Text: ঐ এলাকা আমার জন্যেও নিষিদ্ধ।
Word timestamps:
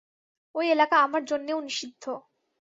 ঐ 0.55 0.61
এলাকা 0.67 0.95
আমার 0.99 1.21
জন্যেও 1.25 1.59
নিষিদ্ধ। 1.61 2.03